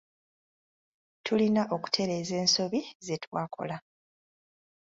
Tulina 1.25 1.63
okutereeza 1.75 2.33
ensobi 2.43 2.79
ze 3.05 3.15
twakola 3.23 3.77